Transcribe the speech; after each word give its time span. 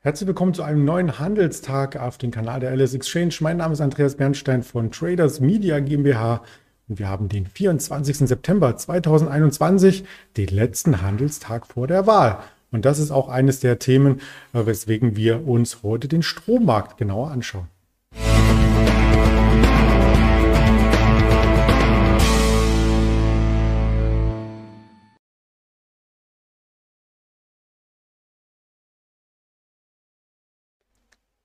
Herzlich 0.00 0.26
willkommen 0.26 0.54
zu 0.54 0.62
einem 0.62 0.84
neuen 0.86 1.18
Handelstag 1.18 1.96
auf 1.96 2.16
dem 2.16 2.30
Kanal 2.30 2.60
der 2.60 2.74
LS 2.74 2.94
Exchange. 2.94 3.34
Mein 3.40 3.58
Name 3.58 3.74
ist 3.74 3.80
Andreas 3.80 4.16
Bernstein 4.16 4.62
von 4.62 4.90
Traders 4.90 5.40
Media 5.40 5.80
GmbH 5.80 6.42
und 6.88 6.98
wir 6.98 7.08
haben 7.08 7.28
den 7.28 7.46
24. 7.46 8.16
September 8.18 8.76
2021, 8.76 10.04
den 10.36 10.48
letzten 10.48 11.02
Handelstag 11.02 11.66
vor 11.66 11.86
der 11.86 12.06
Wahl. 12.06 12.38
Und 12.70 12.84
das 12.84 12.98
ist 12.98 13.10
auch 13.10 13.28
eines 13.28 13.60
der 13.60 13.78
Themen, 13.78 14.20
äh, 14.54 14.64
weswegen 14.64 15.16
wir 15.16 15.46
uns 15.46 15.82
heute 15.82 16.08
den 16.08 16.22
Strommarkt 16.22 16.96
genauer 16.96 17.30
anschauen. 17.30 17.68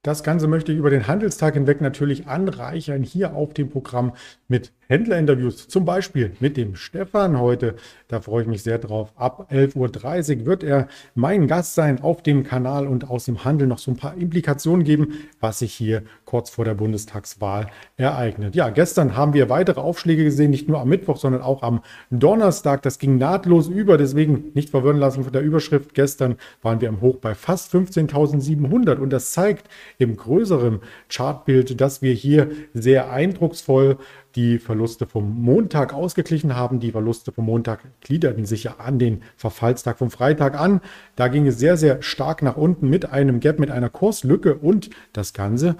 Das 0.05 0.21
Ganze 0.21 0.49
möchte 0.49 0.73
ich 0.73 0.77
über 0.77 0.89
den 0.89 1.07
Handelstag 1.07 1.53
hinweg 1.53 1.80
natürlich 1.80 2.27
anreichern 2.27 3.03
hier 3.03 3.35
auf 3.35 3.53
dem 3.53 3.70
Programm 3.70 4.12
mit 4.49 4.73
Händlerinterviews, 4.88 5.70
zum 5.70 5.85
Beispiel 5.85 6.34
mit 6.41 6.57
dem 6.57 6.76
Stefan 6.76 7.39
heute. 7.39 7.76
Da 8.09 8.20
freue 8.20 8.41
ich 8.41 8.48
mich 8.49 8.63
sehr 8.63 8.79
drauf. 8.79 9.13
Ab 9.16 9.49
11.30 9.49 10.41
Uhr 10.41 10.45
wird 10.45 10.63
er 10.63 10.89
mein 11.16 11.48
Gast 11.48 11.76
sein 11.76 12.02
auf 12.02 12.21
dem 12.21 12.43
Kanal 12.43 12.85
und 12.85 13.09
aus 13.09 13.23
dem 13.23 13.45
Handel 13.45 13.66
noch 13.66 13.79
so 13.79 13.91
ein 13.91 13.98
paar 13.98 14.16
Implikationen 14.16 14.84
geben, 14.84 15.13
was 15.39 15.59
sich 15.59 15.73
hier 15.73 16.04
kurz 16.26 16.49
vor 16.49 16.65
der 16.65 16.73
Bundestagswahl 16.73 17.67
ereignet. 17.95 18.55
Ja, 18.55 18.70
gestern 18.71 19.15
haben 19.15 19.34
wir 19.34 19.49
weitere 19.49 19.79
Aufschläge 19.79 20.26
gesehen, 20.26 20.51
nicht 20.51 20.67
nur 20.67 20.81
am 20.81 20.90
Mittwoch, 20.90 21.15
sondern 21.15 21.41
auch 21.41 21.63
am 21.63 21.81
Donnerstag. 22.12 22.81
Das 22.81 22.99
ging 22.99 23.17
nahtlos 23.17 23.70
über, 23.70 23.98
deswegen 23.98 24.51
nicht 24.54 24.70
verwirren 24.70 24.98
lassen 24.98 25.23
von 25.23 25.31
der 25.31 25.43
Überschrift. 25.43 25.93
Gestern 25.93 26.35
waren 26.62 26.82
wir 26.82 26.90
im 26.90 26.99
Hoch 26.99 27.17
bei 27.17 27.35
fast 27.35 27.73
15.700 27.73 28.98
und 28.98 29.12
das 29.12 29.32
zeigt, 29.32 29.70
im 30.04 30.18
größeren 30.18 30.79
Chartbild, 31.09 31.79
dass 31.82 32.01
wir 32.01 32.13
hier 32.13 32.51
sehr 32.73 33.12
eindrucksvoll 33.12 33.98
die 34.35 34.57
Verluste 34.60 35.05
vom 35.05 35.41
Montag 35.41 35.93
ausgeglichen 35.93 36.55
haben. 36.55 36.79
Die 36.79 36.91
Verluste 36.91 37.32
vom 37.32 37.45
Montag 37.45 37.82
gliederten 38.01 38.45
sich 38.45 38.63
ja 38.65 38.76
an 38.77 38.99
den 38.99 39.21
Verfallstag 39.35 39.98
vom 39.98 40.12
Freitag 40.12 40.60
an. 40.60 40.82
Da 41.15 41.27
ging 41.27 41.48
es 41.48 41.60
sehr, 41.60 41.77
sehr 41.77 42.01
stark 42.01 42.41
nach 42.41 42.57
unten 42.57 42.90
mit 42.90 43.12
einem 43.12 43.40
Gap, 43.40 43.60
mit 43.60 43.71
einer 43.71 43.90
Kurslücke 43.90 44.55
und 44.55 44.90
das 45.13 45.34
Ganze 45.34 45.76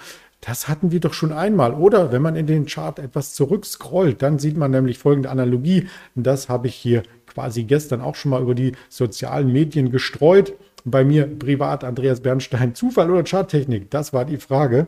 das 0.45 0.67
hatten 0.67 0.91
wir 0.91 0.99
doch 0.99 1.13
schon 1.13 1.31
einmal. 1.31 1.73
Oder 1.73 2.11
wenn 2.11 2.21
man 2.21 2.35
in 2.35 2.47
den 2.47 2.65
Chart 2.65 2.99
etwas 2.99 3.33
zurückscrollt, 3.33 4.21
dann 4.21 4.39
sieht 4.39 4.58
man 4.58 4.71
nämlich 4.71 4.97
folgende 4.97 5.30
Analogie. 5.30 5.87
Das 6.15 6.49
habe 6.49 6.67
ich 6.67 6.75
hier 6.75 7.03
quasi 7.27 7.63
gestern 7.63 8.02
auch 8.02 8.15
schon 8.15 8.31
mal 8.31 8.41
über 8.41 8.53
die 8.53 8.73
sozialen 8.89 9.52
Medien 9.52 9.89
gestreut 9.89 10.53
bei 10.86 11.03
mir 11.03 11.28
privat 11.28 11.84
Andreas 11.84 12.22
Bernstein. 12.22 12.76
Zufall 12.76 13.09
oder 13.12 13.23
Charttechnik? 13.23 13.89
Das 13.89 14.14
war 14.14 14.26
die 14.26 14.38
Frage. 14.38 14.88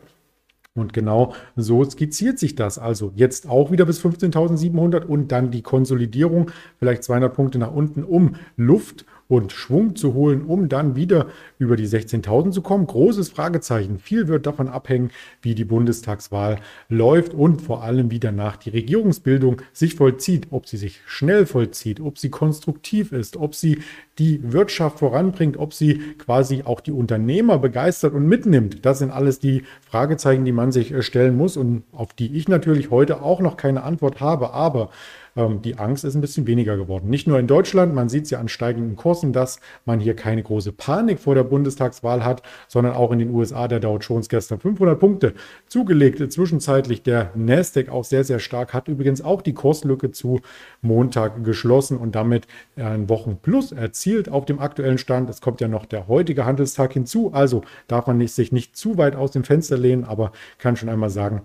Und 0.74 0.92
genau 0.92 1.34
so 1.56 1.82
skizziert 1.84 2.38
sich 2.38 2.54
das. 2.54 2.78
Also 2.78 3.12
jetzt 3.16 3.48
auch 3.48 3.70
wieder 3.70 3.86
bis 3.86 4.04
15.700 4.04 5.04
und 5.04 5.32
dann 5.32 5.50
die 5.50 5.62
Konsolidierung, 5.62 6.50
vielleicht 6.78 7.02
200 7.02 7.34
Punkte 7.34 7.58
nach 7.58 7.72
unten, 7.72 8.04
um 8.04 8.36
Luft 8.56 9.06
und 9.28 9.52
Schwung 9.52 9.96
zu 9.96 10.14
holen, 10.14 10.44
um 10.44 10.68
dann 10.68 10.96
wieder 10.96 11.26
über 11.58 11.76
die 11.76 11.88
16.000 11.88 12.52
zu 12.52 12.62
kommen? 12.62 12.86
Großes 12.86 13.28
Fragezeichen. 13.28 13.98
Viel 13.98 14.28
wird 14.28 14.46
davon 14.46 14.68
abhängen, 14.68 15.10
wie 15.42 15.54
die 15.54 15.64
Bundestagswahl 15.64 16.58
läuft 16.88 17.34
und 17.34 17.62
vor 17.62 17.82
allem, 17.82 18.10
wie 18.10 18.20
danach 18.20 18.56
die 18.56 18.70
Regierungsbildung 18.70 19.62
sich 19.72 19.94
vollzieht. 19.94 20.48
Ob 20.50 20.66
sie 20.68 20.76
sich 20.76 21.00
schnell 21.06 21.46
vollzieht, 21.46 22.00
ob 22.00 22.18
sie 22.18 22.30
konstruktiv 22.30 23.12
ist, 23.12 23.36
ob 23.36 23.54
sie 23.54 23.82
die 24.18 24.40
Wirtschaft 24.52 24.98
voranbringt, 24.98 25.56
ob 25.56 25.74
sie 25.74 25.98
quasi 26.18 26.62
auch 26.64 26.80
die 26.80 26.92
Unternehmer 26.92 27.58
begeistert 27.58 28.14
und 28.14 28.26
mitnimmt. 28.26 28.84
Das 28.86 28.98
sind 28.98 29.10
alles 29.10 29.38
die 29.38 29.64
Fragezeichen, 29.80 30.44
die 30.44 30.52
man 30.52 30.72
sich 30.72 30.92
äh, 30.92 31.02
stellen 31.02 31.36
muss 31.36 31.56
und 31.56 31.84
auf 31.92 32.14
die 32.14 32.36
ich 32.36 32.48
natürlich 32.48 32.90
heute 32.90 33.22
auch 33.22 33.40
noch 33.40 33.56
keine 33.56 33.82
Antwort 33.82 34.20
habe. 34.20 34.52
Aber 34.52 34.90
ähm, 35.36 35.62
die 35.62 35.78
Angst 35.78 36.04
ist 36.04 36.14
ein 36.14 36.20
bisschen 36.20 36.46
weniger 36.46 36.76
geworden. 36.76 37.08
Nicht 37.08 37.26
nur 37.26 37.38
in 37.38 37.46
Deutschland, 37.46 37.94
man 37.94 38.08
sieht 38.08 38.24
es 38.24 38.30
ja 38.30 38.40
an 38.40 38.48
steigenden 38.48 38.96
Kursen, 38.96 39.32
dass 39.32 39.60
man 39.84 40.00
hier 40.00 40.16
keine 40.16 40.42
große 40.42 40.72
Panik 40.72 41.20
vor 41.20 41.34
der 41.34 41.44
Bundestagswahl 41.44 42.24
hat, 42.24 42.42
sondern 42.68 42.94
auch 42.94 43.12
in 43.12 43.18
den 43.18 43.30
USA 43.30 43.68
der 43.68 43.80
Dow 43.80 43.98
Jones 43.98 44.28
gestern 44.28 44.58
500 44.58 44.98
Punkte 44.98 45.34
zugelegt. 45.68 46.32
Zwischenzeitlich 46.32 47.02
der 47.02 47.30
Nasdaq 47.34 47.88
auch 47.88 48.04
sehr, 48.04 48.24
sehr 48.24 48.38
stark, 48.38 48.72
hat 48.72 48.88
übrigens 48.88 49.22
auch 49.22 49.42
die 49.42 49.54
Kurslücke 49.54 50.10
zu 50.10 50.40
Montag 50.82 51.44
geschlossen 51.44 51.98
und 51.98 52.14
damit 52.14 52.46
einen 52.76 53.08
Wochenplus 53.08 53.72
erzielt 53.72 54.28
auf 54.28 54.44
dem 54.44 54.58
aktuellen 54.58 54.98
Stand. 54.98 55.28
Es 55.30 55.40
kommt 55.40 55.60
ja 55.60 55.68
noch 55.68 55.84
der 55.84 56.08
heutige 56.08 56.44
Handelstag 56.44 56.92
hinzu, 56.92 57.32
also 57.32 57.62
darf 57.88 58.06
man 58.06 58.26
sich 58.26 58.52
nicht 58.52 58.76
zu 58.76 58.98
weit 58.98 59.14
aus 59.14 59.30
dem 59.30 59.44
Fenster 59.44 59.76
lehnen, 59.76 60.04
aber 60.04 60.32
kann 60.58 60.76
schon 60.76 60.88
einmal 60.88 61.10
sagen, 61.10 61.42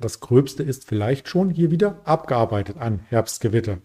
das 0.00 0.20
Gröbste 0.20 0.62
ist 0.62 0.88
vielleicht 0.88 1.28
schon 1.28 1.50
hier 1.50 1.70
wieder 1.70 2.00
abgearbeitet 2.04 2.76
an 2.78 3.00
Herbstgewitter. 3.08 3.78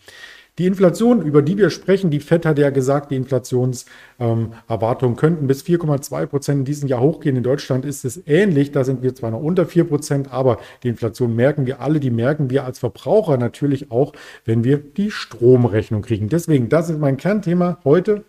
Die 0.57 0.65
Inflation, 0.65 1.21
über 1.21 1.41
die 1.41 1.57
wir 1.57 1.69
sprechen, 1.69 2.09
die 2.09 2.19
FED 2.19 2.45
hat 2.45 2.59
ja 2.59 2.69
gesagt, 2.69 3.11
die 3.11 3.15
Inflationserwartungen 3.15 5.13
ähm, 5.13 5.15
könnten 5.15 5.47
bis 5.47 5.63
4,2 5.63 6.25
Prozent 6.25 6.59
in 6.59 6.65
diesem 6.65 6.89
Jahr 6.89 6.99
hochgehen. 6.99 7.37
In 7.37 7.43
Deutschland 7.43 7.85
ist 7.85 8.03
es 8.03 8.21
ähnlich. 8.27 8.73
Da 8.73 8.83
sind 8.83 9.01
wir 9.01 9.15
zwar 9.15 9.31
noch 9.31 9.39
unter 9.39 9.65
4 9.65 9.85
Prozent, 9.85 10.33
aber 10.33 10.57
die 10.83 10.89
Inflation 10.89 11.33
merken 11.33 11.65
wir 11.65 11.79
alle. 11.79 12.01
Die 12.01 12.09
merken 12.09 12.49
wir 12.49 12.65
als 12.65 12.79
Verbraucher 12.79 13.37
natürlich 13.37 13.89
auch, 13.89 14.11
wenn 14.43 14.65
wir 14.65 14.79
die 14.79 15.11
Stromrechnung 15.11 16.01
kriegen. 16.01 16.27
Deswegen, 16.27 16.67
das 16.67 16.89
ist 16.89 16.99
mein 16.99 17.15
Kernthema 17.15 17.79
heute. 17.85 18.25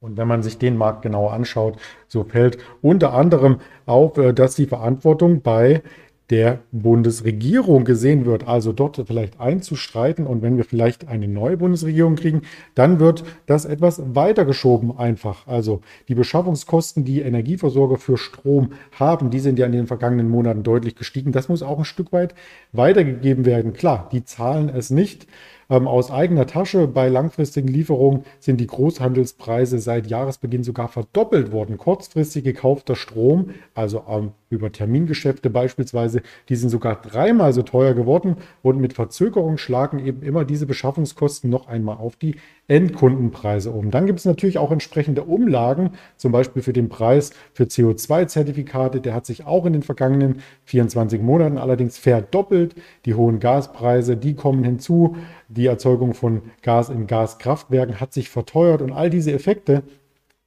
Und 0.00 0.18
wenn 0.18 0.28
man 0.28 0.42
sich 0.42 0.58
den 0.58 0.76
Markt 0.76 1.00
genauer 1.00 1.32
anschaut, 1.32 1.78
so 2.06 2.24
fällt 2.24 2.58
unter 2.82 3.14
anderem 3.14 3.60
auf, 3.86 4.18
äh, 4.18 4.34
dass 4.34 4.56
die 4.56 4.66
Verantwortung 4.66 5.40
bei 5.40 5.82
der 6.30 6.60
Bundesregierung 6.72 7.84
gesehen 7.84 8.24
wird, 8.24 8.48
also 8.48 8.72
dort 8.72 9.02
vielleicht 9.06 9.40
einzustreiten. 9.40 10.26
Und 10.26 10.42
wenn 10.42 10.56
wir 10.56 10.64
vielleicht 10.64 11.06
eine 11.06 11.28
neue 11.28 11.56
Bundesregierung 11.56 12.16
kriegen, 12.16 12.42
dann 12.74 12.98
wird 12.98 13.24
das 13.46 13.64
etwas 13.66 14.02
weitergeschoben 14.14 14.96
einfach. 14.96 15.46
Also 15.46 15.82
die 16.08 16.14
Beschaffungskosten, 16.14 17.04
die 17.04 17.20
Energieversorger 17.20 17.98
für 17.98 18.16
Strom 18.16 18.72
haben, 18.92 19.30
die 19.30 19.40
sind 19.40 19.58
ja 19.58 19.66
in 19.66 19.72
den 19.72 19.86
vergangenen 19.86 20.30
Monaten 20.30 20.62
deutlich 20.62 20.96
gestiegen. 20.96 21.32
Das 21.32 21.48
muss 21.48 21.62
auch 21.62 21.78
ein 21.78 21.84
Stück 21.84 22.12
weit 22.12 22.34
weitergegeben 22.72 23.44
werden. 23.44 23.74
Klar, 23.74 24.08
die 24.10 24.24
zahlen 24.24 24.70
es 24.70 24.90
nicht. 24.90 25.26
Ähm, 25.70 25.88
aus 25.88 26.10
eigener 26.10 26.46
Tasche 26.46 26.86
bei 26.86 27.08
langfristigen 27.08 27.68
Lieferungen 27.68 28.24
sind 28.40 28.60
die 28.60 28.66
Großhandelspreise 28.66 29.78
seit 29.78 30.06
Jahresbeginn 30.06 30.64
sogar 30.64 30.88
verdoppelt 30.88 31.52
worden. 31.52 31.78
Kurzfristig 31.78 32.44
gekaufter 32.44 32.96
Strom, 32.96 33.50
also 33.74 34.04
ähm, 34.08 34.32
über 34.50 34.72
Termingeschäfte 34.72 35.50
beispielsweise, 35.50 36.22
die 36.48 36.56
sind 36.56 36.70
sogar 36.70 37.00
dreimal 37.00 37.52
so 37.52 37.62
teuer 37.62 37.94
geworden 37.94 38.36
und 38.62 38.80
mit 38.80 38.92
Verzögerung 38.92 39.58
schlagen 39.58 39.98
eben 39.98 40.22
immer 40.22 40.44
diese 40.44 40.66
Beschaffungskosten 40.66 41.50
noch 41.50 41.66
einmal 41.66 41.96
auf 41.96 42.16
die 42.16 42.36
Endkundenpreise 42.68 43.70
um. 43.70 43.90
Dann 43.90 44.06
gibt 44.06 44.20
es 44.20 44.24
natürlich 44.24 44.58
auch 44.58 44.70
entsprechende 44.70 45.24
Umlagen, 45.24 45.90
zum 46.16 46.32
Beispiel 46.32 46.62
für 46.62 46.72
den 46.72 46.88
Preis 46.88 47.32
für 47.52 47.64
CO2-Zertifikate. 47.64 49.00
Der 49.00 49.14
hat 49.14 49.26
sich 49.26 49.44
auch 49.44 49.66
in 49.66 49.74
den 49.74 49.82
vergangenen 49.82 50.40
24 50.64 51.20
Monaten 51.20 51.58
allerdings 51.58 51.98
verdoppelt. 51.98 52.74
Die 53.04 53.14
hohen 53.14 53.40
Gaspreise, 53.40 54.16
die 54.16 54.34
kommen 54.34 54.64
hinzu. 54.64 55.16
Die 55.56 55.66
Erzeugung 55.66 56.14
von 56.14 56.42
Gas 56.62 56.88
in 56.88 57.06
Gaskraftwerken 57.06 58.00
hat 58.00 58.12
sich 58.12 58.28
verteuert 58.28 58.82
und 58.82 58.90
all 58.90 59.08
diese 59.08 59.32
Effekte, 59.32 59.84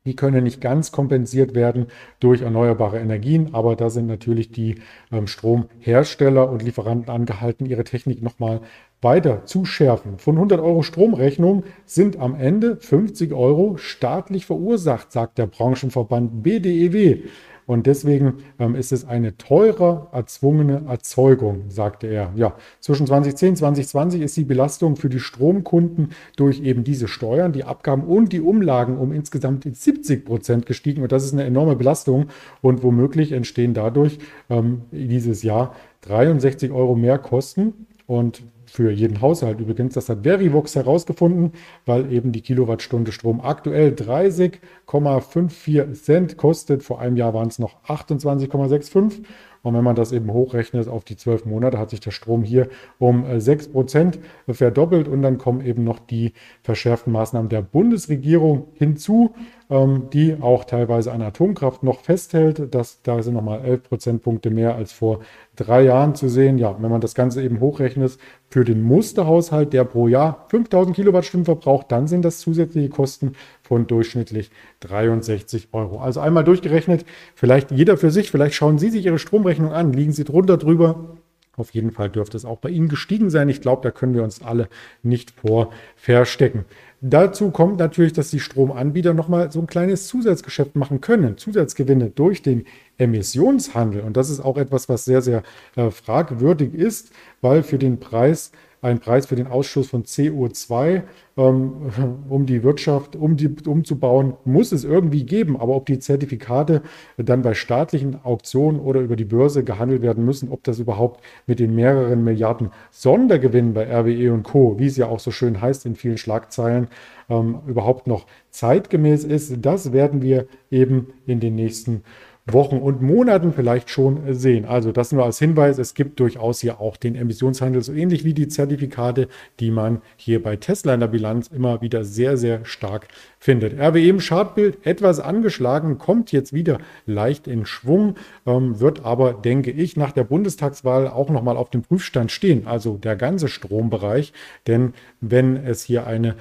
die 0.05 0.17
können 0.17 0.43
nicht 0.43 0.59
ganz 0.59 0.91
kompensiert 0.91 1.55
werden 1.55 1.87
durch 2.19 2.41
erneuerbare 2.41 2.99
Energien, 2.99 3.53
aber 3.53 3.77
da 3.77 3.89
sind 3.89 4.07
natürlich 4.07 4.51
die 4.51 4.75
ähm, 5.11 5.27
Stromhersteller 5.27 6.49
und 6.49 6.61
Lieferanten 6.61 7.09
angehalten, 7.09 7.65
ihre 7.65 7.85
Technik 7.85 8.21
nochmal 8.21 8.59
weiter 9.01 9.45
zu 9.45 9.65
schärfen. 9.65 10.17
Von 10.17 10.35
100 10.35 10.59
Euro 10.59 10.81
Stromrechnung 10.81 11.63
sind 11.85 12.19
am 12.19 12.35
Ende 12.35 12.77
50 12.77 13.33
Euro 13.33 13.77
staatlich 13.77 14.45
verursacht, 14.45 15.11
sagt 15.11 15.37
der 15.37 15.47
Branchenverband 15.47 16.43
BDEW. 16.43 17.23
Und 17.67 17.85
deswegen 17.85 18.35
ähm, 18.59 18.75
ist 18.75 18.93
es 18.93 19.05
eine 19.05 19.35
teure, 19.35 20.07
erzwungene 20.13 20.83
Erzeugung, 20.87 21.65
sagte 21.67 22.07
er. 22.07 22.31
Ja, 22.33 22.55
zwischen 22.79 23.05
2010 23.05 23.49
und 23.49 23.55
2020 23.57 24.21
ist 24.21 24.37
die 24.37 24.45
Belastung 24.45 24.95
für 24.95 25.09
die 25.09 25.19
Stromkunden 25.19 26.11
durch 26.37 26.61
eben 26.61 26.85
diese 26.85 27.09
Steuern, 27.09 27.51
die 27.51 27.65
Abgaben 27.65 28.03
und 28.03 28.31
die 28.31 28.39
Umlagen 28.39 28.97
um 28.97 29.11
insgesamt 29.11 29.67
70 29.69 30.23
Prozent 30.23 30.65
gestiegen. 30.65 31.03
Und 31.03 31.11
das 31.11 31.25
ist 31.25 31.33
eine 31.33 31.43
enorme 31.43 31.75
Belastung. 31.75 32.27
Und 32.61 32.83
womöglich 32.83 33.33
entstehen 33.33 33.73
dadurch 33.73 34.17
ähm, 34.49 34.83
dieses 34.91 35.43
Jahr 35.43 35.75
63 36.01 36.71
Euro 36.71 36.95
mehr 36.95 37.19
Kosten. 37.19 37.85
Und 38.05 38.43
für 38.69 38.91
jeden 38.91 39.21
Haushalt 39.21 39.59
übrigens. 39.59 39.95
Das 39.95 40.09
hat 40.09 40.23
Verivox 40.23 40.75
herausgefunden, 40.75 41.53
weil 41.85 42.11
eben 42.11 42.31
die 42.31 42.41
Kilowattstunde 42.41 43.11
Strom 43.11 43.41
aktuell 43.41 43.93
30,54 43.93 45.93
Cent 45.93 46.37
kostet. 46.37 46.83
Vor 46.83 46.99
einem 46.99 47.17
Jahr 47.17 47.33
waren 47.33 47.47
es 47.47 47.57
noch 47.59 47.83
28,65 47.85 49.23
Und 49.63 49.73
wenn 49.73 49.83
man 49.83 49.95
das 49.95 50.11
eben 50.11 50.31
hochrechnet 50.31 50.87
auf 50.87 51.03
die 51.03 51.17
zwölf 51.17 51.45
Monate, 51.45 51.77
hat 51.77 51.89
sich 51.89 51.99
der 51.99 52.11
Strom 52.11 52.43
hier 52.43 52.69
um 52.99 53.25
6 53.39 53.69
Prozent 53.69 54.19
verdoppelt. 54.49 55.07
Und 55.07 55.21
dann 55.21 55.37
kommen 55.37 55.65
eben 55.65 55.83
noch 55.83 55.99
die 55.99 56.33
verschärften 56.63 57.13
Maßnahmen 57.13 57.49
der 57.49 57.61
Bundesregierung 57.61 58.67
hinzu 58.73 59.33
ähm, 59.69 60.09
die 60.13 60.37
auch 60.39 60.63
teilweise 60.63 61.11
an 61.11 61.21
Atomkraft 61.21 61.83
noch 61.83 61.99
festhält. 61.99 62.73
Das, 62.73 63.01
da 63.01 63.21
sind 63.21 63.33
nochmal 63.33 63.65
11 63.65 63.83
Prozentpunkte 63.83 64.49
mehr 64.49 64.75
als 64.75 64.93
vor 64.93 65.19
drei 65.55 65.83
Jahren 65.83 66.15
zu 66.15 66.29
sehen. 66.29 66.57
Ja, 66.57 66.75
wenn 66.81 66.89
man 66.89 67.01
das 67.01 67.15
Ganze 67.15 67.43
eben 67.43 67.59
hochrechnet 67.59 68.17
für 68.49 68.63
den 68.63 68.81
Musterhaushalt, 68.81 69.73
der 69.73 69.83
pro 69.83 70.07
Jahr 70.07 70.45
5000 70.49 70.95
Kilowattstunden 70.95 71.45
verbraucht, 71.45 71.91
dann 71.91 72.07
sind 72.07 72.23
das 72.23 72.39
zusätzliche 72.39 72.89
Kosten 72.89 73.33
von 73.67 73.87
durchschnittlich 73.87 74.49
63 74.79 75.69
Euro. 75.73 75.99
Also 75.99 76.19
einmal 76.19 76.43
durchgerechnet, 76.43 77.05
vielleicht 77.35 77.71
jeder 77.71 77.97
für 77.97 78.11
sich, 78.11 78.31
vielleicht 78.31 78.55
schauen 78.55 78.79
Sie 78.79 78.89
sich 78.89 79.05
Ihre 79.05 79.19
Stromrechnung 79.19 79.71
an, 79.71 79.93
liegen 79.93 80.13
Sie 80.13 80.23
drunter 80.23 80.57
drüber. 80.57 81.17
Auf 81.57 81.71
jeden 81.71 81.91
Fall 81.91 82.09
dürfte 82.09 82.37
es 82.37 82.45
auch 82.45 82.59
bei 82.59 82.69
Ihnen 82.69 82.87
gestiegen 82.87 83.31
sein. 83.31 83.49
Ich 83.49 83.61
glaube, 83.61 83.81
da 83.81 83.89
können 83.89 84.13
wir 84.13 84.23
uns 84.23 84.43
alle 84.43 84.69
nicht 85.01 85.31
vor 85.31 85.71
verstecken. 85.95 86.65
Dazu 87.01 87.51
kommt 87.51 87.77
natürlich, 87.79 88.13
dass 88.13 88.29
die 88.29 88.39
Stromanbieter 88.39 89.13
nochmal 89.13 89.51
so 89.51 89.59
ein 89.59 89.67
kleines 89.67 90.07
Zusatzgeschäft 90.07 90.75
machen 90.75 91.01
können, 91.01 91.37
Zusatzgewinne 91.37 92.11
durch 92.11 92.43
den 92.43 92.65
Emissionshandel. 92.97 94.01
Und 94.01 94.17
das 94.17 94.29
ist 94.29 94.39
auch 94.39 94.57
etwas, 94.57 94.87
was 94.87 95.05
sehr, 95.05 95.21
sehr 95.21 95.43
äh, 95.75 95.89
fragwürdig 95.89 96.73
ist, 96.73 97.11
weil 97.41 97.63
für 97.63 97.77
den 97.77 97.99
Preis 97.99 98.51
ein 98.81 98.99
Preis 98.99 99.25
für 99.25 99.35
den 99.35 99.47
Ausstoß 99.47 99.87
von 99.87 100.03
CO2, 100.03 101.03
ähm, 101.37 101.73
um 102.29 102.45
die 102.45 102.63
Wirtschaft 102.63 103.15
um 103.15 103.35
die, 103.35 103.49
umzubauen, 103.65 104.33
muss 104.45 104.71
es 104.71 104.83
irgendwie 104.83 105.25
geben. 105.25 105.59
Aber 105.59 105.75
ob 105.75 105.85
die 105.87 105.99
Zertifikate 105.99 106.81
dann 107.17 107.41
bei 107.41 107.53
staatlichen 107.53 108.23
Auktionen 108.23 108.79
oder 108.79 109.01
über 109.01 109.15
die 109.15 109.25
Börse 109.25 109.63
gehandelt 109.63 110.01
werden 110.01 110.25
müssen, 110.25 110.49
ob 110.49 110.63
das 110.63 110.79
überhaupt 110.79 111.23
mit 111.47 111.59
den 111.59 111.75
mehreren 111.75 112.23
Milliarden 112.23 112.69
Sondergewinnen 112.91 113.73
bei 113.73 113.85
RWE 113.91 114.33
und 114.33 114.43
Co., 114.43 114.79
wie 114.79 114.87
es 114.87 114.97
ja 114.97 115.07
auch 115.07 115.19
so 115.19 115.31
schön 115.31 115.59
heißt 115.61 115.85
in 115.85 115.95
vielen 115.95 116.17
Schlagzeilen, 116.17 116.87
ähm, 117.29 117.59
überhaupt 117.67 118.07
noch 118.07 118.25
zeitgemäß 118.51 119.23
ist, 119.23 119.65
das 119.65 119.91
werden 119.91 120.21
wir 120.21 120.47
eben 120.71 121.07
in 121.25 121.39
den 121.39 121.55
nächsten 121.55 122.03
Wochen 122.49 122.77
und 122.77 123.01
Monaten 123.01 123.51
vielleicht 123.51 123.89
schon 123.89 124.33
sehen. 124.33 124.65
Also 124.65 124.91
das 124.91 125.11
nur 125.11 125.25
als 125.25 125.39
Hinweis, 125.39 125.77
es 125.77 125.93
gibt 125.93 126.19
durchaus 126.19 126.61
hier 126.61 126.79
auch 126.79 126.95
den 126.95 127.15
Emissionshandel, 127.15 127.81
so 127.81 127.91
ähnlich 127.93 128.23
wie 128.23 128.33
die 128.33 128.47
Zertifikate, 128.47 129.27
die 129.59 129.69
man 129.69 130.01
hier 130.15 130.41
bei 130.41 130.55
Tesla 130.55 130.93
in 130.93 131.01
der 131.01 131.07
Bilanz 131.07 131.47
immer 131.47 131.81
wieder 131.81 132.03
sehr, 132.03 132.37
sehr 132.37 132.63
stark 132.63 133.07
findet. 133.39 133.79
RWE 133.79 134.07
im 134.07 134.19
Chartbild 134.19 134.85
etwas 134.85 135.19
angeschlagen, 135.19 135.97
kommt 135.97 136.31
jetzt 136.31 136.53
wieder 136.53 136.77
leicht 137.05 137.47
in 137.47 137.65
Schwung, 137.65 138.15
ähm, 138.45 138.79
wird 138.79 139.03
aber, 139.03 139.33
denke 139.33 139.71
ich, 139.71 139.97
nach 139.97 140.13
der 140.13 140.23
Bundestagswahl 140.23 141.07
auch 141.07 141.29
nochmal 141.29 141.57
auf 141.57 141.69
dem 141.69 141.81
Prüfstand 141.81 142.31
stehen, 142.31 142.65
also 142.65 142.97
der 142.97 143.15
ganze 143.17 143.49
Strombereich. 143.49 144.31
Denn 144.67 144.93
wenn 145.19 145.57
es 145.57 145.83
hier 145.83 146.07
eine 146.07 146.35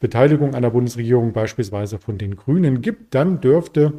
Beteiligung 0.00 0.54
an 0.54 0.62
der 0.62 0.70
Bundesregierung 0.70 1.34
beispielsweise 1.34 1.98
von 1.98 2.16
den 2.16 2.34
Grünen 2.36 2.80
gibt, 2.80 3.14
dann 3.14 3.42
dürfte 3.42 3.92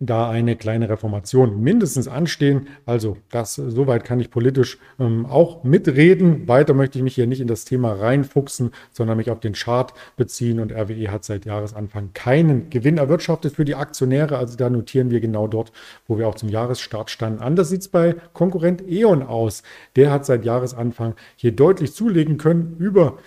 da 0.00 0.28
eine 0.28 0.56
kleine 0.56 0.88
Reformation 0.88 1.62
mindestens 1.62 2.08
anstehen. 2.08 2.66
Also 2.84 3.16
das, 3.30 3.54
soweit 3.54 4.04
kann 4.04 4.18
ich 4.18 4.30
politisch 4.30 4.78
ähm, 4.98 5.24
auch 5.24 5.62
mitreden. 5.62 6.48
Weiter 6.48 6.74
möchte 6.74 6.98
ich 6.98 7.04
mich 7.04 7.14
hier 7.14 7.28
nicht 7.28 7.40
in 7.40 7.46
das 7.46 7.64
Thema 7.64 7.92
reinfuchsen, 7.92 8.72
sondern 8.90 9.16
mich 9.16 9.30
auf 9.30 9.38
den 9.38 9.52
Chart 9.52 9.94
beziehen. 10.16 10.58
Und 10.58 10.72
RWE 10.72 11.12
hat 11.12 11.24
seit 11.24 11.44
Jahresanfang 11.44 12.10
keinen 12.12 12.70
Gewinn 12.70 12.98
erwirtschaftet 12.98 13.54
für 13.54 13.64
die 13.64 13.76
Aktionäre. 13.76 14.36
Also 14.36 14.56
da 14.56 14.68
notieren 14.68 15.10
wir 15.10 15.20
genau 15.20 15.46
dort, 15.46 15.70
wo 16.08 16.18
wir 16.18 16.26
auch 16.28 16.34
zum 16.34 16.48
Jahresstart 16.48 17.10
standen. 17.10 17.40
Anders 17.40 17.68
sieht 17.68 17.82
es 17.82 17.88
bei 17.88 18.16
Konkurrent 18.32 18.82
E.ON 18.88 19.22
aus. 19.22 19.62
Der 19.94 20.10
hat 20.10 20.26
seit 20.26 20.44
Jahresanfang 20.44 21.14
hier 21.36 21.52
deutlich 21.52 21.94
zulegen 21.94 22.36
können, 22.36 22.76
über 22.80 23.18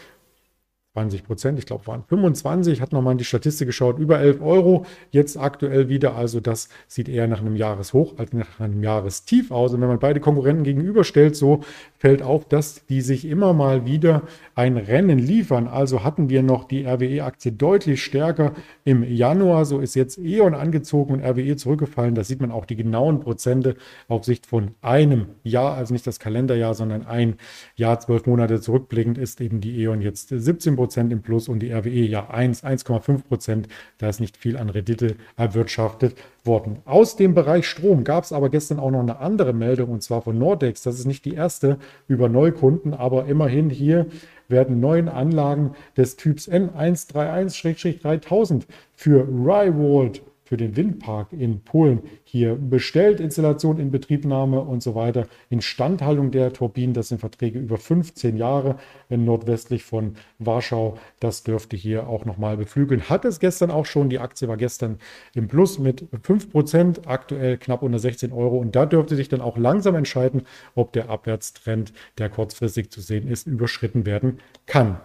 20 0.98 1.26
Prozent, 1.26 1.60
ich 1.60 1.68
glaube, 1.68 1.86
waren 1.86 2.04
25, 2.08 2.82
hat 2.82 2.92
nochmal 2.92 3.12
in 3.12 3.20
die 3.20 3.24
Statistik 3.24 3.68
geschaut, 3.68 4.00
über 4.00 4.20
11 4.20 4.42
Euro 4.42 4.84
jetzt 5.12 5.38
aktuell 5.38 5.90
wieder. 5.90 6.16
Also 6.16 6.40
das 6.40 6.70
sieht 6.88 7.08
eher 7.08 7.28
nach 7.28 7.40
einem 7.40 7.56
Jahreshoch 7.56 8.18
als 8.18 8.34
nach 8.34 8.60
einem 8.60 8.82
Jahrestief 8.82 9.52
aus. 9.52 9.76
Und 9.76 9.82
wenn 9.82 9.90
man 9.90 10.00
beide 10.00 10.20
Konkurrenten 10.20 10.64
gegenüberstellt, 10.64 11.36
so 11.36 11.62
fällt 12.00 12.24
auf, 12.24 12.46
dass 12.46 12.84
die 12.88 13.02
sich 13.02 13.26
immer 13.26 13.54
mal 13.54 13.86
wieder 13.86 14.24
ein 14.56 14.76
Rennen 14.76 15.20
liefern. 15.20 15.68
Also 15.68 16.04
hatten 16.04 16.30
wir 16.30 16.42
noch 16.42 16.64
die 16.64 16.88
RWE-Aktie 16.88 17.52
deutlich 17.52 18.04
stärker 18.04 18.54
im 18.84 19.04
Januar. 19.04 19.66
So 19.66 19.80
ist 19.80 19.94
jetzt 19.94 20.18
E.ON 20.18 20.56
angezogen 20.56 21.14
und 21.14 21.24
RWE 21.24 21.58
zurückgefallen. 21.58 22.16
Da 22.16 22.24
sieht 22.24 22.42
man 22.42 22.50
auch 22.50 22.66
die 22.66 22.76
genauen 22.76 23.20
Prozente 23.20 23.76
auf 24.08 24.26
Sicht 24.26 24.48
von 24.48 24.72
einem 24.82 25.28
Jahr, 25.44 25.76
also 25.76 25.94
nicht 25.94 26.08
das 26.08 26.20
Kalenderjahr, 26.20 26.74
sondern 26.74 27.06
ein 27.06 27.36
Jahr, 27.76 28.00
zwölf 28.00 28.26
Monate 28.26 28.60
zurückblickend 28.62 29.20
ist 29.20 29.42
eben 29.42 29.62
die 29.62 29.80
E.ON 29.82 30.02
jetzt 30.02 30.30
17 30.30 30.76
Prozent. 30.76 30.87
Prozent 30.88 31.12
im 31.12 31.22
Plus 31.22 31.50
und 31.50 31.60
die 31.60 31.74
RWE 31.74 31.90
ja 31.90 32.30
1, 32.30 32.64
1,5 32.64 33.24
Prozent. 33.28 33.68
Da 33.98 34.08
ist 34.08 34.22
nicht 34.22 34.38
viel 34.38 34.56
an 34.56 34.70
Rendite 34.70 35.18
erwirtschaftet 35.36 36.16
worden. 36.46 36.78
Aus 36.86 37.18
dem 37.18 37.34
Bereich 37.34 37.68
Strom 37.68 38.06
gab 38.06 38.24
es 38.24 38.32
aber 38.32 38.50
gestern 38.50 38.80
auch 38.80 38.90
noch 38.90 39.02
eine 39.02 39.20
andere 39.20 39.52
Meldung 39.52 39.90
und 39.90 40.02
zwar 40.02 40.22
von 40.22 40.38
Nordex. 40.38 40.84
Das 40.84 40.98
ist 40.98 41.06
nicht 41.06 41.26
die 41.26 41.34
erste 41.34 41.78
über 42.08 42.30
Neukunden, 42.30 42.94
aber 42.94 43.26
immerhin 43.26 43.70
hier 43.70 44.06
werden 44.48 44.80
neun 44.80 45.10
Anlagen 45.10 45.72
des 45.98 46.16
Typs 46.16 46.48
N131-3000 46.48 48.64
für 48.94 49.28
Rywold 49.28 50.22
für 50.48 50.56
den 50.58 50.78
Windpark 50.78 51.34
in 51.34 51.62
Polen 51.62 52.02
hier 52.24 52.56
bestellt, 52.56 53.20
Installation, 53.20 53.80
in 53.80 53.92
Betriebnahme 53.92 54.62
und 54.62 54.82
so 54.82 54.96
weiter. 54.96 55.28
Instandhaltung 55.50 56.32
der 56.32 56.54
Turbinen, 56.54 56.94
das 56.94 57.10
sind 57.10 57.20
Verträge 57.20 57.60
über 57.60 57.78
15 57.78 58.38
Jahre 58.38 58.78
nordwestlich 59.10 59.84
von 59.84 60.16
Warschau. 60.40 60.98
Das 61.20 61.44
dürfte 61.44 61.76
hier 61.76 62.08
auch 62.08 62.24
nochmal 62.24 62.56
beflügeln. 62.56 63.10
Hat 63.10 63.26
es 63.26 63.40
gestern 63.40 63.72
auch 63.72 63.86
schon, 63.86 64.10
die 64.10 64.20
Aktie 64.20 64.48
war 64.48 64.58
gestern 64.58 65.00
im 65.36 65.50
Plus 65.50 65.80
mit 65.80 66.06
5%, 66.26 67.08
aktuell 67.08 67.58
knapp 67.58 67.84
unter 67.84 68.00
16 68.00 68.32
Euro. 68.32 68.58
Und 68.58 68.76
da 68.76 68.86
dürfte 68.86 69.18
sich 69.18 69.28
dann 69.28 69.42
auch 69.42 69.58
langsam 69.58 69.96
entscheiden, 69.96 70.44
ob 70.76 70.94
der 70.94 71.10
Abwärtstrend, 71.10 71.92
der 72.18 72.30
kurzfristig 72.30 72.90
zu 72.90 73.02
sehen 73.02 73.28
ist, 73.28 73.48
überschritten 73.48 74.06
werden 74.06 74.40
kann. 74.66 74.98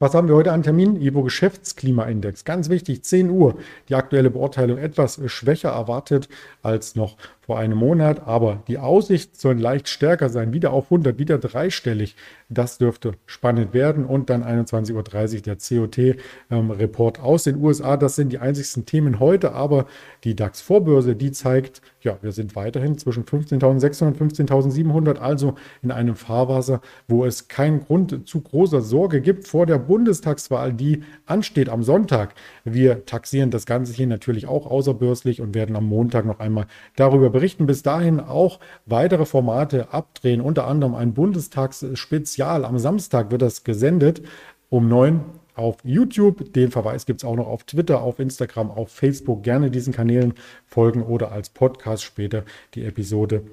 Was 0.00 0.14
haben 0.14 0.28
wir 0.28 0.36
heute 0.36 0.52
an 0.52 0.62
Termin? 0.62 1.00
Ivo 1.00 1.24
Geschäftsklimaindex. 1.24 2.44
Ganz 2.44 2.68
wichtig, 2.68 3.02
10 3.02 3.30
Uhr. 3.30 3.58
Die 3.88 3.96
aktuelle 3.96 4.30
Beurteilung 4.30 4.78
etwas 4.78 5.20
schwächer 5.26 5.70
erwartet 5.70 6.28
als 6.62 6.94
noch 6.94 7.16
vor 7.48 7.58
einem 7.58 7.78
Monat, 7.78 8.26
aber 8.26 8.62
die 8.68 8.76
Aussicht 8.76 9.40
soll 9.40 9.58
leicht 9.58 9.88
stärker 9.88 10.28
sein, 10.28 10.52
wieder 10.52 10.70
auf 10.70 10.84
100, 10.92 11.18
wieder 11.18 11.38
dreistellig. 11.38 12.14
Das 12.50 12.76
dürfte 12.76 13.12
spannend 13.24 13.72
werden 13.72 14.04
und 14.04 14.28
dann 14.28 14.44
21.30 14.44 14.94
Uhr 14.94 15.42
der 15.42 15.56
COT-Report 15.56 17.18
ähm, 17.18 17.24
aus 17.24 17.44
den 17.44 17.56
USA. 17.56 17.96
Das 17.96 18.16
sind 18.16 18.34
die 18.34 18.38
einzigsten 18.38 18.84
Themen 18.84 19.18
heute, 19.18 19.52
aber 19.52 19.86
die 20.24 20.36
DAX-Vorbörse, 20.36 21.16
die 21.16 21.32
zeigt, 21.32 21.80
ja, 22.02 22.18
wir 22.20 22.32
sind 22.32 22.54
weiterhin 22.54 22.98
zwischen 22.98 23.24
15.600 23.24 24.06
und 24.06 24.18
15.700, 24.18 25.16
also 25.16 25.54
in 25.82 25.90
einem 25.90 26.16
Fahrwasser, 26.16 26.82
wo 27.06 27.24
es 27.24 27.48
keinen 27.48 27.80
Grund 27.80 28.28
zu 28.28 28.42
großer 28.42 28.82
Sorge 28.82 29.22
gibt 29.22 29.48
vor 29.48 29.64
der 29.64 29.78
Bundestagswahl, 29.78 30.74
die 30.74 31.02
ansteht 31.24 31.70
am 31.70 31.82
Sonntag. 31.82 32.34
Wir 32.64 33.06
taxieren 33.06 33.50
das 33.50 33.64
Ganze 33.64 33.94
hier 33.94 34.06
natürlich 34.06 34.46
auch 34.46 34.66
außerbörslich 34.66 35.40
und 35.40 35.54
werden 35.54 35.76
am 35.76 35.86
Montag 35.86 36.26
noch 36.26 36.40
einmal 36.40 36.66
darüber 36.94 37.30
berichten 37.30 37.37
berichten 37.38 37.66
bis 37.66 37.84
dahin 37.84 38.18
auch 38.18 38.58
weitere 38.84 39.24
Formate 39.24 39.92
abdrehen, 39.92 40.40
unter 40.40 40.66
anderem 40.66 40.96
ein 40.96 41.14
Bundestagsspezial. 41.14 42.64
Am 42.64 42.80
Samstag 42.80 43.30
wird 43.30 43.42
das 43.42 43.62
gesendet 43.62 44.22
um 44.70 44.88
9 44.88 45.20
auf 45.54 45.76
YouTube. 45.84 46.52
Den 46.52 46.72
Verweis 46.72 47.06
gibt 47.06 47.20
es 47.20 47.24
auch 47.24 47.36
noch 47.36 47.46
auf 47.46 47.62
Twitter, 47.62 48.02
auf 48.02 48.18
Instagram, 48.18 48.72
auf 48.72 48.90
Facebook. 48.90 49.44
Gerne 49.44 49.70
diesen 49.70 49.92
Kanälen 49.92 50.34
folgen 50.66 51.04
oder 51.04 51.30
als 51.30 51.50
Podcast 51.50 52.02
später 52.02 52.42
die 52.74 52.84
Episode 52.84 53.44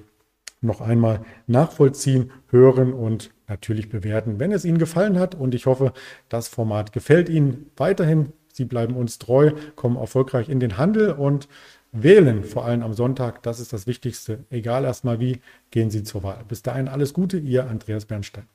noch 0.61 0.81
einmal 0.81 1.19
nachvollziehen, 1.45 2.31
hören 2.49 2.91
und 2.91 3.29
natürlich 3.47 3.89
bewerten, 3.89 4.39
wenn 4.39 4.51
es 4.51 4.65
Ihnen 4.65 4.79
gefallen 4.79 5.19
hat. 5.19 5.35
Und 5.35 5.53
ich 5.53 5.67
hoffe, 5.67 5.93
das 6.27 6.47
Format 6.47 6.91
gefällt 6.91 7.29
Ihnen 7.29 7.69
weiterhin. 7.77 8.33
Sie 8.51 8.65
bleiben 8.65 8.95
uns 8.95 9.19
treu, 9.19 9.51
kommen 9.75 9.97
erfolgreich 9.97 10.49
in 10.49 10.59
den 10.59 10.79
Handel 10.79 11.11
und 11.11 11.47
wählen, 12.03 12.43
vor 12.43 12.65
allem 12.65 12.83
am 12.83 12.93
Sonntag. 12.93 13.43
Das 13.43 13.59
ist 13.59 13.73
das 13.73 13.87
Wichtigste. 13.87 14.45
Egal 14.49 14.83
erstmal 14.83 15.19
wie, 15.19 15.41
gehen 15.71 15.89
Sie 15.89 16.03
zur 16.03 16.23
Wahl. 16.23 16.43
Bis 16.47 16.61
dahin 16.61 16.87
alles 16.87 17.13
Gute, 17.13 17.37
Ihr 17.37 17.67
Andreas 17.67 18.05
Bernstein. 18.05 18.47